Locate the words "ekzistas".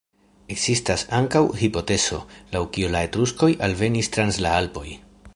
0.53-1.01